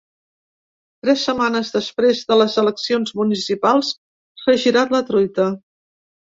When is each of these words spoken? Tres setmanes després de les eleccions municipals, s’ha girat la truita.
Tres 1.05 1.25
setmanes 1.29 1.69
després 1.75 2.23
de 2.33 2.39
les 2.41 2.57
eleccions 2.63 3.15
municipals, 3.21 3.95
s’ha 4.43 4.59
girat 4.67 4.99
la 4.99 5.07
truita. 5.15 5.51